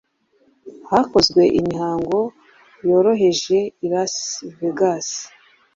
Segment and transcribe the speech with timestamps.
[0.89, 2.19] Hakozwe imihango
[2.87, 4.15] yoroheje i Las
[4.57, 5.07] Vegas,